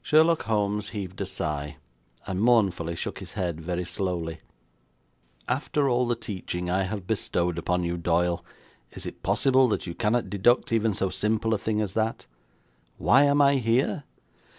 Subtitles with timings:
[0.00, 1.76] Sherlock Holmes heaved a sigh,
[2.26, 4.40] and mournfully shook his head very slowly.
[5.46, 8.42] 'After all the teaching I have bestowed upon you, Doyle,
[8.92, 12.24] is it possible that you cannot deduct even so simple a thing as that?
[12.96, 14.04] Why am I here?